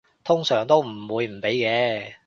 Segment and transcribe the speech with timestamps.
[0.23, 2.13] 通常都唔會唔俾嘅